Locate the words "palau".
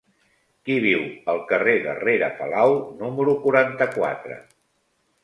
2.39-2.73